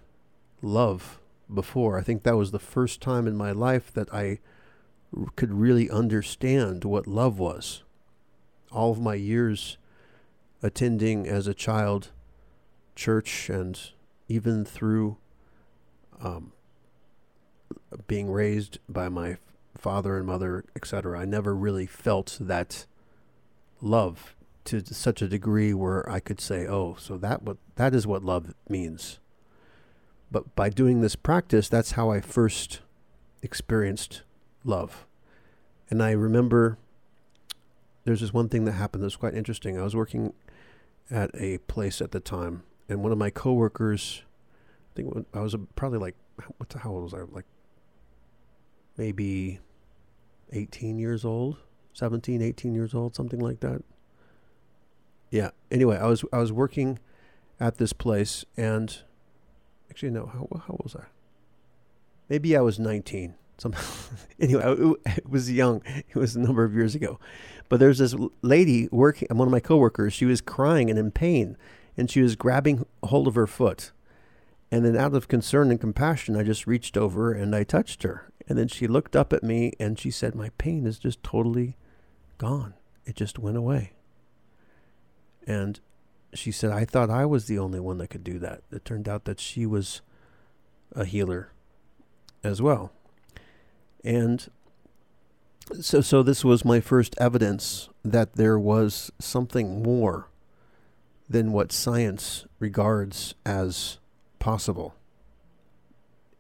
love 0.63 1.19
before. 1.53 1.99
I 1.99 2.03
think 2.03 2.23
that 2.23 2.37
was 2.37 2.51
the 2.51 2.59
first 2.59 3.01
time 3.01 3.27
in 3.27 3.37
my 3.37 3.53
life 3.53 3.93
that 3.93 4.13
I 4.13 4.39
could 5.37 5.53
really 5.53 5.91
understand 5.91 6.85
what 6.85 7.07
love 7.07 7.39
was. 7.39 7.83
All 8.71 8.93
of 8.93 9.01
my 9.01 9.15
years 9.15 9.77
attending 10.63 11.27
as 11.29 11.47
a 11.47 11.55
child 11.55 12.11
church 12.97 13.51
and 13.51 13.79
even 14.29 14.65
through 14.65 15.17
um, 16.21 16.53
being 18.07 18.31
raised 18.31 18.79
by 18.89 19.09
my 19.09 19.37
father 19.77 20.17
and 20.17 20.27
mother, 20.27 20.65
etc., 20.75 21.19
I 21.19 21.25
never 21.25 21.55
really 21.55 21.87
felt 21.87 22.39
that 22.41 22.87
love 23.81 24.35
to 24.65 24.83
such 24.95 25.23
a 25.23 25.29
degree 25.29 25.75
where 25.75 26.09
I 26.09 26.21
could 26.21 26.41
say, 26.41 26.67
"Oh, 26.67 26.97
so 26.99 27.17
that 27.19 27.43
what 27.43 27.59
that 27.77 27.95
is 27.95 28.07
what 28.07 28.25
love 28.25 28.55
means." 28.69 29.19
But 30.31 30.55
by 30.57 30.69
doing 30.69 31.01
this 31.01 31.17
practice, 31.17 31.69
that's 31.69 31.93
how 31.93 32.11
I 32.11 32.21
first 32.21 32.81
experienced 33.43 34.23
love. 34.65 35.07
And 35.91 36.03
I 36.03 36.13
remember 36.13 36.79
there's 38.05 38.21
this 38.21 38.33
one 38.33 38.49
thing 38.49 38.65
that 38.65 38.73
happened 38.73 39.03
that 39.03 39.07
was 39.07 39.17
quite 39.17 39.35
interesting. 39.35 39.79
I 39.79 39.83
was 39.83 39.95
working 39.95 40.33
at 41.11 41.31
a 41.35 41.59
place 41.59 42.01
at 42.01 42.11
the 42.11 42.21
time, 42.21 42.63
and 42.89 43.03
one 43.03 43.13
of 43.13 43.19
my 43.19 43.31
coworkers, 43.31 44.23
I 44.93 44.97
think 44.97 45.27
I 45.35 45.41
was 45.41 45.55
probably 45.77 45.99
like, 45.99 46.17
what 46.57 46.69
the, 46.69 46.87
old 46.87 47.05
was 47.05 47.15
I? 47.15 47.21
Like 47.31 47.47
maybe 48.97 49.61
18 50.53 50.99
years 50.99 51.25
old, 51.25 51.59
17, 51.93 52.43
18 52.43 52.75
years 52.75 52.95
old, 52.95 53.15
something 53.15 53.41
like 53.41 53.61
that. 53.61 53.83
Yeah. 55.35 55.51
Anyway, 55.69 55.97
I 55.97 56.07
was 56.07 56.25
I 56.33 56.39
was 56.39 56.53
working 56.53 57.01
at 57.59 57.79
this 57.79 57.93
place, 57.93 58.45
and 58.57 58.97
actually, 59.91 60.11
no, 60.11 60.27
how 60.27 60.47
how 60.69 60.79
was 60.85 60.95
I? 60.95 61.07
Maybe 62.29 62.57
I 62.57 62.61
was 62.61 62.79
19 62.79 63.35
some 63.59 63.75
anyway, 64.41 64.63
it, 64.65 64.97
it 65.19 65.29
was 65.29 65.51
young. 65.51 65.83
It 65.87 66.15
was 66.15 66.37
a 66.37 66.41
number 66.41 66.63
of 66.63 66.73
years 66.73 66.95
ago, 66.95 67.19
but 67.69 67.81
there's 67.81 67.99
this 67.99 68.15
lady 68.43 68.89
working. 68.93 69.27
One 69.33 69.49
of 69.49 69.53
my 69.53 69.59
coworkers. 69.59 70.13
She 70.13 70.25
was 70.25 70.41
crying 70.41 70.89
and 70.89 70.99
in 70.99 71.11
pain, 71.11 71.57
and 71.97 72.09
she 72.09 72.21
was 72.21 72.37
grabbing 72.37 72.87
hold 73.03 73.27
of 73.27 73.35
her 73.35 73.49
foot. 73.49 73.91
And 74.71 74.85
then, 74.85 74.97
out 74.97 75.15
of 75.15 75.27
concern 75.27 75.73
and 75.73 75.81
compassion, 75.81 76.37
I 76.37 76.45
just 76.45 76.67
reached 76.69 76.97
over 76.97 77.33
and 77.33 77.57
I 77.57 77.65
touched 77.65 78.05
her. 78.05 78.31
And 78.49 78.57
then 78.57 78.69
she 78.69 78.87
looked 78.87 79.17
up 79.17 79.33
at 79.33 79.43
me 79.43 79.73
and 79.81 79.99
she 79.99 80.13
said, 80.13 80.37
"My 80.37 80.51
pain 80.59 80.87
is 80.87 81.01
just 81.01 81.25
totally 81.25 81.77
gone. 82.39 82.75
It 83.05 83.17
just 83.17 83.39
went 83.39 83.57
away." 83.57 83.94
And 85.47 85.81
she 86.33 86.51
said, 86.51 86.71
"I 86.71 86.85
thought 86.85 87.11
I 87.11 87.27
was 87.27 87.47
the 87.47 87.59
only 87.59 87.81
one 87.81 87.99
that 87.99 88.09
could 88.09 88.25
do 88.25 88.39
that." 88.41 88.63
It 88.71 88.85
turned 88.85 89.09
out 89.09 89.25
that 89.25 89.41
she 89.41 89.67
was 89.67 90.01
a 90.93 91.05
healer 91.05 91.51
as 92.43 92.61
well. 92.63 92.93
And 94.03 94.49
so 95.81 96.01
so 96.01 96.23
this 96.23 96.45
was 96.45 96.65
my 96.65 96.81
first 96.81 97.15
evidence 97.19 97.89
that 98.05 98.35
there 98.35 98.59
was 98.59 99.11
something 99.19 99.83
more 99.83 100.29
than 101.29 101.53
what 101.53 101.73
science 101.73 102.47
regards 102.59 103.35
as 103.47 103.99
possible. 104.39 104.95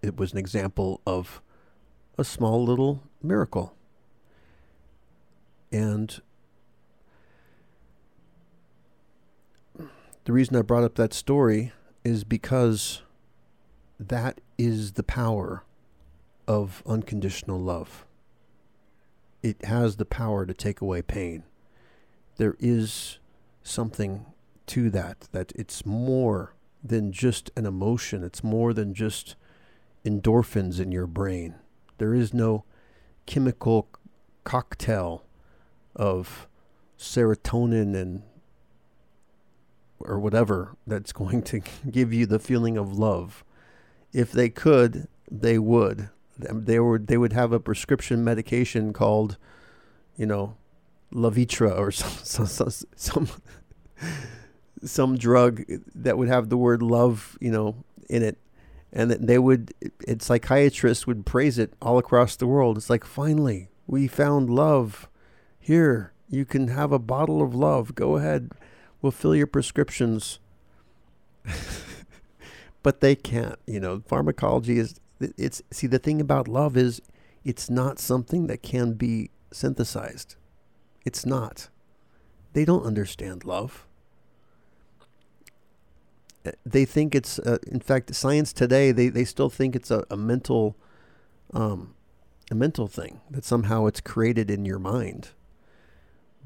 It 0.02 0.18
was 0.18 0.32
an 0.32 0.38
example 0.38 1.00
of 1.06 1.40
a 2.18 2.24
small 2.24 2.62
little 2.62 3.02
miracle. 3.22 3.74
And 5.72 6.20
the 10.24 10.32
reason 10.32 10.56
I 10.56 10.62
brought 10.62 10.84
up 10.84 10.94
that 10.94 11.12
story 11.12 11.72
is 12.02 12.24
because 12.24 13.02
that 14.00 14.40
is 14.58 14.92
the 14.92 15.02
power 15.02 15.64
of 16.48 16.82
unconditional 16.86 17.60
love. 17.60 18.04
It 19.42 19.64
has 19.64 19.96
the 19.96 20.06
power 20.06 20.46
to 20.46 20.54
take 20.54 20.80
away 20.80 21.02
pain. 21.02 21.44
There 22.36 22.56
is 22.58 23.18
something 23.62 24.26
to 24.66 24.90
that, 24.90 25.28
that 25.32 25.52
it's 25.54 25.84
more 25.84 26.54
than 26.82 27.12
just 27.12 27.50
an 27.56 27.66
emotion, 27.66 28.22
it's 28.24 28.42
more 28.42 28.72
than 28.72 28.94
just 28.94 29.36
endorphins 30.04 30.80
in 30.80 30.92
your 30.92 31.06
brain. 31.06 31.54
There 31.98 32.14
is 32.14 32.34
no 32.34 32.64
chemical 33.26 33.88
cocktail 34.44 35.24
of 35.96 36.48
serotonin 36.98 37.94
and 37.94 38.22
or 40.00 40.18
whatever 40.18 40.76
that's 40.86 41.12
going 41.20 41.42
to 41.42 41.60
give 41.90 42.12
you 42.12 42.26
the 42.26 42.38
feeling 42.38 42.76
of 42.76 42.98
love. 42.98 43.44
If 44.12 44.32
they 44.32 44.48
could, 44.48 45.08
they 45.30 45.58
would. 45.58 46.10
They 46.38 46.80
would 46.80 47.06
they 47.06 47.16
would 47.16 47.32
have 47.32 47.52
a 47.52 47.60
prescription 47.60 48.24
medication 48.24 48.92
called, 48.92 49.36
you 50.16 50.26
know, 50.26 50.56
Levitra 51.12 51.78
or 51.78 51.90
some 51.92 52.46
some 52.46 52.70
some, 52.96 53.28
some 54.84 55.16
drug 55.16 55.62
that 55.94 56.18
would 56.18 56.28
have 56.28 56.48
the 56.48 56.56
word 56.56 56.82
love, 56.82 57.38
you 57.40 57.50
know, 57.50 57.84
in 58.08 58.22
it. 58.22 58.38
And 58.92 59.10
that 59.10 59.26
they 59.26 59.40
would, 59.40 59.72
psychiatrists 60.20 61.04
would 61.04 61.26
praise 61.26 61.58
it 61.58 61.72
all 61.82 61.98
across 61.98 62.36
the 62.36 62.46
world. 62.46 62.76
It's 62.76 62.88
like, 62.88 63.04
finally, 63.04 63.68
we 63.88 64.06
found 64.06 64.48
love. 64.48 65.08
Here, 65.58 66.12
you 66.28 66.44
can 66.44 66.68
have 66.68 66.92
a 66.92 67.00
bottle 67.00 67.42
of 67.42 67.56
love. 67.56 67.96
Go 67.96 68.16
ahead, 68.16 68.52
we'll 69.04 69.10
fill 69.10 69.36
your 69.36 69.46
prescriptions. 69.46 70.38
but 72.82 73.02
they 73.02 73.14
can't. 73.14 73.58
You 73.66 73.78
know, 73.78 74.02
pharmacology 74.06 74.78
is 74.78 74.98
it's 75.20 75.62
see 75.70 75.86
the 75.86 75.98
thing 75.98 76.22
about 76.22 76.48
love 76.48 76.74
is 76.74 77.02
it's 77.44 77.68
not 77.68 77.98
something 77.98 78.46
that 78.46 78.62
can 78.62 78.94
be 78.94 79.30
synthesized. 79.52 80.36
It's 81.04 81.26
not. 81.26 81.68
They 82.54 82.64
don't 82.64 82.86
understand 82.86 83.44
love. 83.44 83.86
Uh, 86.46 86.52
they 86.64 86.86
think 86.86 87.14
it's, 87.14 87.38
uh, 87.38 87.58
in 87.66 87.80
fact, 87.80 88.14
science 88.14 88.54
today. 88.54 88.90
They, 88.90 89.08
they 89.08 89.24
still 89.24 89.50
think 89.50 89.76
it's 89.76 89.90
a, 89.90 90.04
a 90.10 90.16
mental, 90.16 90.76
um, 91.52 91.94
a 92.50 92.54
mental 92.54 92.86
thing 92.86 93.20
that 93.30 93.44
somehow 93.44 93.84
it's 93.86 94.00
created 94.00 94.50
in 94.50 94.64
your 94.64 94.78
mind 94.78 95.30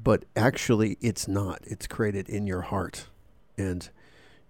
but 0.01 0.25
actually 0.35 0.97
it's 1.01 1.27
not. 1.27 1.59
It's 1.63 1.87
created 1.87 2.29
in 2.29 2.47
your 2.47 2.61
heart. 2.61 3.07
And 3.57 3.89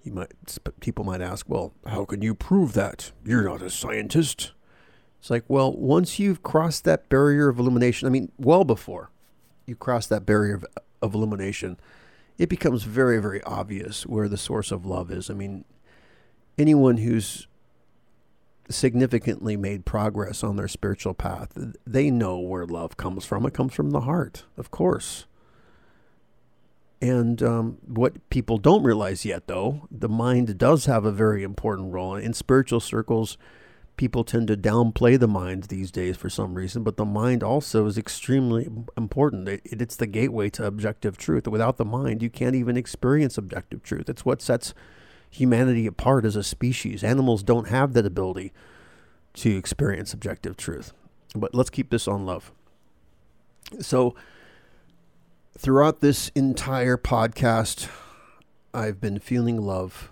you 0.03 0.13
might 0.13 0.31
people 0.79 1.03
might 1.03 1.21
ask, 1.21 1.47
"Well, 1.49 1.73
how 1.85 2.05
can 2.05 2.21
you 2.21 2.35
prove 2.35 2.73
that? 2.73 3.11
You're 3.25 3.43
not 3.43 3.61
a 3.61 3.69
scientist." 3.69 4.53
It's 5.19 5.29
like, 5.29 5.43
well, 5.49 5.73
once 5.73 6.17
you've 6.17 6.43
crossed 6.43 6.85
that 6.85 7.09
barrier 7.09 7.49
of 7.49 7.59
illumination, 7.59 8.07
I 8.07 8.11
mean, 8.11 8.31
well 8.37 8.63
before 8.63 9.11
you 9.69 9.75
cross 9.75 10.07
that 10.07 10.25
barrier 10.25 10.55
of, 10.55 10.65
of 11.01 11.13
illumination, 11.13 11.77
it 12.37 12.49
becomes 12.49 12.83
very, 12.83 13.21
very 13.21 13.41
obvious 13.43 14.05
where 14.05 14.27
the 14.27 14.38
source 14.38 14.71
of 14.71 14.85
love 14.85 15.12
is. 15.12 15.29
I 15.29 15.33
mean, 15.33 15.63
anyone 16.57 16.97
who's 16.97 17.47
significantly 18.69 19.57
made 19.57 19.85
progress 19.85 20.43
on 20.43 20.55
their 20.55 20.67
spiritual 20.67 21.13
path, 21.13 21.57
they 21.85 22.09
know 22.09 22.39
where 22.39 22.65
love 22.65 22.97
comes 22.97 23.25
from. 23.25 23.45
It 23.45 23.53
comes 23.53 23.73
from 23.73 23.91
the 23.91 24.01
heart, 24.01 24.45
of 24.57 24.71
course. 24.71 25.25
And 27.01 27.41
um, 27.41 27.77
what 27.85 28.29
people 28.29 28.57
don't 28.57 28.83
realize 28.83 29.23
yet, 29.23 29.47
though, 29.47 29.88
the 29.89 30.09
mind 30.09 30.57
does 30.57 30.85
have 30.85 31.05
a 31.05 31.12
very 31.12 31.43
important 31.43 31.93
role. 31.93 32.15
In 32.15 32.33
spiritual 32.33 32.81
circles, 32.81 33.38
people 33.95 34.23
tend 34.23 34.47
to 34.49 34.57
downplay 34.57 35.17
the 35.17 35.27
mind 35.27 35.65
these 35.65 35.91
days 35.91 36.17
for 36.17 36.29
some 36.29 36.55
reason, 36.55 36.83
but 36.83 36.97
the 36.97 37.05
mind 37.05 37.41
also 37.43 37.85
is 37.85 37.97
extremely 37.97 38.67
important. 38.97 39.47
It, 39.47 39.62
it's 39.63 39.95
the 39.95 40.07
gateway 40.07 40.49
to 40.51 40.65
objective 40.65 41.17
truth. 41.17 41.47
Without 41.47 41.77
the 41.77 41.85
mind, 41.85 42.21
you 42.21 42.29
can't 42.29 42.55
even 42.55 42.75
experience 42.75 43.38
objective 43.38 43.81
truth. 43.81 44.09
It's 44.09 44.25
what 44.25 44.41
sets 44.41 44.73
humanity 45.29 45.85
apart 45.85 46.25
as 46.25 46.35
a 46.35 46.43
species. 46.43 47.03
Animals 47.03 47.43
don't 47.43 47.69
have 47.69 47.93
that 47.93 48.05
ability 48.05 48.51
to 49.35 49.57
experience 49.57 50.13
objective 50.13 50.57
truth. 50.57 50.91
But 51.35 51.53
let's 51.53 51.69
keep 51.69 51.91
this 51.91 52.07
on 52.07 52.25
love. 52.25 52.51
So, 53.79 54.15
throughout 55.60 56.00
this 56.00 56.30
entire 56.36 56.95
podcast, 56.95 57.89
I've 58.74 59.02
been 59.02 59.19
feeling 59.19 59.62
love, 59.62 60.10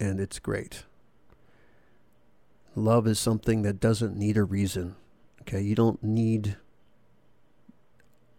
and 0.00 0.18
it's 0.18 0.40
great. 0.40 0.82
Love 2.74 3.06
is 3.06 3.20
something 3.20 3.62
that 3.62 3.78
doesn't 3.78 4.16
need 4.16 4.36
a 4.36 4.42
reason. 4.42 4.96
Okay, 5.42 5.60
you 5.60 5.76
don't 5.76 6.02
need 6.02 6.56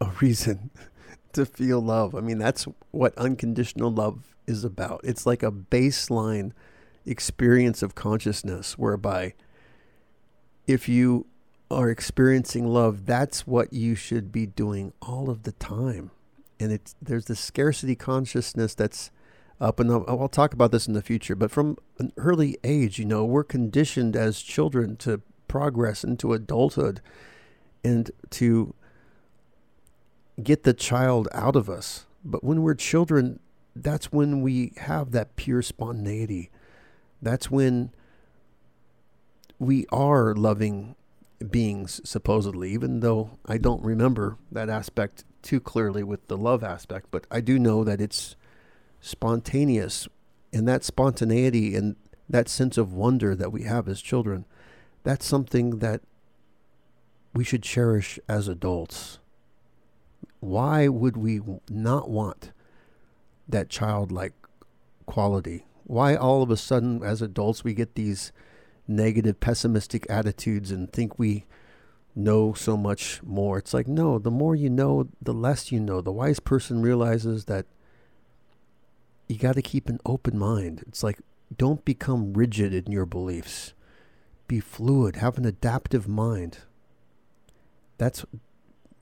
a 0.01 0.07
reason 0.21 0.71
to 1.31 1.45
feel 1.45 1.79
love. 1.79 2.13
I 2.13 2.19
mean, 2.19 2.37
that's 2.37 2.67
what 2.91 3.17
unconditional 3.17 3.89
love 3.89 4.35
is 4.45 4.65
about. 4.65 4.99
It's 5.05 5.25
like 5.25 5.41
a 5.41 5.51
baseline 5.51 6.51
experience 7.05 7.81
of 7.81 7.95
consciousness 7.95 8.77
whereby 8.77 9.35
if 10.67 10.89
you 10.89 11.27
are 11.71 11.89
experiencing 11.89 12.67
love, 12.67 13.05
that's 13.05 13.47
what 13.47 13.71
you 13.71 13.95
should 13.95 14.33
be 14.33 14.45
doing 14.45 14.91
all 15.01 15.29
of 15.29 15.43
the 15.43 15.53
time 15.53 16.11
and 16.59 16.71
it's 16.71 16.95
there's 17.01 17.25
this 17.25 17.39
scarcity 17.39 17.95
consciousness 17.95 18.75
that's 18.75 19.11
up 19.59 19.79
and 19.79 19.91
up. 19.91 20.03
Oh, 20.07 20.19
I'll 20.19 20.27
talk 20.27 20.53
about 20.53 20.71
this 20.71 20.87
in 20.87 20.93
the 20.93 21.01
future, 21.01 21.35
but 21.35 21.51
from 21.51 21.77
an 21.99 22.11
early 22.17 22.57
age, 22.63 22.99
you 22.99 23.05
know, 23.05 23.25
we're 23.25 23.43
conditioned 23.43 24.15
as 24.15 24.41
children 24.41 24.97
to 24.97 25.21
progress 25.47 26.03
into 26.03 26.33
adulthood 26.33 27.01
and 27.83 28.11
to 28.31 28.73
get 30.41 30.63
the 30.63 30.73
child 30.73 31.27
out 31.33 31.55
of 31.55 31.69
us. 31.69 32.05
But 32.23 32.43
when 32.43 32.61
we're 32.63 32.75
children, 32.75 33.39
that's 33.75 34.11
when 34.11 34.41
we 34.41 34.73
have 34.77 35.11
that 35.11 35.35
pure 35.35 35.61
spontaneity. 35.61 36.49
That's 37.21 37.49
when 37.49 37.91
we 39.59 39.85
are 39.91 40.33
loving 40.33 40.95
beings, 41.51 42.01
supposedly, 42.03 42.71
even 42.71 42.99
though 42.99 43.37
I 43.45 43.57
don't 43.57 43.83
remember 43.83 44.37
that 44.51 44.69
aspect 44.69 45.23
too 45.41 45.59
clearly 45.59 46.03
with 46.03 46.27
the 46.27 46.37
love 46.37 46.63
aspect, 46.63 47.07
but 47.11 47.27
I 47.29 47.41
do 47.41 47.59
know 47.59 47.83
that 47.83 48.01
it's 48.01 48.35
spontaneous. 48.99 50.07
And 50.51 50.67
that 50.67 50.83
spontaneity 50.83 51.75
and 51.75 51.95
that 52.29 52.49
sense 52.49 52.77
of 52.77 52.93
wonder 52.93 53.35
that 53.35 53.51
we 53.51 53.63
have 53.63 53.87
as 53.87 54.01
children, 54.01 54.45
that's 55.03 55.25
something 55.25 55.79
that 55.79 56.01
we 57.33 57.43
should 57.43 57.63
cherish 57.63 58.17
as 58.29 58.47
adults. 58.47 59.19
Why 60.39 60.87
would 60.87 61.17
we 61.17 61.41
not 61.69 62.09
want 62.09 62.51
that 63.47 63.69
childlike 63.69 64.33
quality? 65.05 65.65
Why 65.83 66.15
all 66.15 66.41
of 66.41 66.49
a 66.49 66.57
sudden, 66.57 67.03
as 67.03 67.21
adults, 67.21 67.63
we 67.63 67.73
get 67.73 67.95
these 67.95 68.31
negative, 68.87 69.39
pessimistic 69.39 70.05
attitudes 70.09 70.71
and 70.71 70.91
think 70.91 71.17
we 71.17 71.45
know 72.15 72.53
so 72.53 72.77
much 72.77 73.21
more. 73.23 73.57
It's 73.57 73.73
like, 73.73 73.87
no, 73.87 74.19
the 74.19 74.31
more 74.31 74.55
you 74.55 74.69
know, 74.69 75.09
the 75.21 75.33
less 75.33 75.71
you 75.71 75.79
know. 75.79 76.01
The 76.01 76.11
wise 76.11 76.39
person 76.39 76.81
realizes 76.81 77.45
that 77.45 77.65
you 79.27 79.37
got 79.37 79.55
to 79.55 79.61
keep 79.61 79.89
an 79.89 79.99
open 80.05 80.37
mind. 80.37 80.83
It's 80.87 81.03
like, 81.03 81.19
don't 81.55 81.83
become 81.83 82.33
rigid 82.33 82.73
in 82.73 82.91
your 82.91 83.05
beliefs. 83.05 83.73
Be 84.47 84.59
fluid, 84.59 85.17
have 85.17 85.37
an 85.37 85.45
adaptive 85.45 86.07
mind. 86.07 86.59
That's 87.97 88.25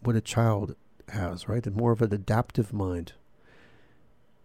what 0.01 0.15
a 0.15 0.21
child 0.21 0.75
has, 1.09 1.47
right? 1.47 1.65
And 1.65 1.75
more 1.75 1.91
of 1.91 2.01
an 2.01 2.13
adaptive 2.13 2.73
mind. 2.73 3.13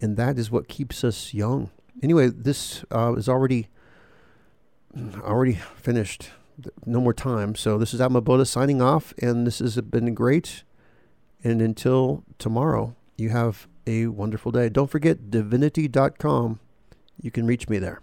And 0.01 0.17
that 0.17 0.39
is 0.39 0.51
what 0.51 0.69
keeps 0.69 1.05
us 1.05 1.33
young. 1.35 1.71
Anyway, 2.03 2.29
this 2.29 2.85
uh, 2.91 3.15
is 3.17 3.29
already 3.29 3.69
already 5.23 5.55
finished 5.77 6.31
no 6.85 7.01
more 7.01 7.15
time. 7.15 7.55
So 7.55 7.79
this 7.79 7.95
is 7.95 8.01
Atma 8.01 8.23
Bodha 8.23 8.47
signing 8.47 8.83
off, 8.83 9.15
and 9.23 9.47
this 9.47 9.59
has 9.61 9.81
been 9.81 10.15
great. 10.15 10.65
And 11.45 11.63
until 11.63 12.25
tomorrow, 12.39 12.97
you 13.17 13.31
have 13.31 13.69
a 13.87 14.09
wonderful 14.09 14.53
day. 14.53 14.69
Don't 14.69 14.91
forget 14.91 15.31
divinity.com. 15.31 16.61
You 17.21 17.31
can 17.31 17.47
reach 17.47 17.69
me 17.69 17.79
there. 17.79 18.01